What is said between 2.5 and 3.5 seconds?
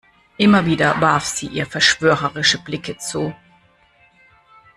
Blicke zu.